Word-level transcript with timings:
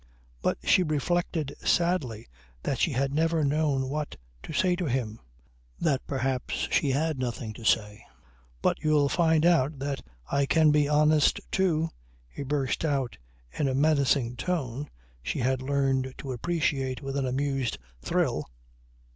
But 0.41 0.57
she 0.63 0.81
reflected 0.81 1.53
sadly 1.63 2.25
that 2.63 2.79
she 2.79 2.93
had 2.93 3.13
never 3.13 3.43
known 3.43 3.87
what 3.87 4.15
to 4.41 4.51
say 4.51 4.75
to 4.77 4.85
him. 4.87 5.19
That 5.79 6.01
perhaps 6.07 6.67
she 6.71 6.89
had 6.89 7.19
nothing 7.19 7.53
to 7.53 7.63
say. 7.63 8.03
"But 8.63 8.79
you'll 8.83 9.09
find 9.09 9.45
out 9.45 9.77
that 9.77 10.01
I 10.25 10.47
can 10.47 10.71
be 10.71 10.89
honest 10.89 11.39
too," 11.51 11.89
he 12.27 12.41
burst 12.41 12.83
out 12.83 13.19
in 13.51 13.67
a 13.67 13.75
menacing 13.75 14.37
tone, 14.37 14.89
she 15.21 15.37
had 15.37 15.61
learned 15.61 16.15
to 16.17 16.31
appreciate 16.31 17.03
with 17.03 17.15
an 17.15 17.27
amused 17.27 17.77
thrill. 18.01 18.49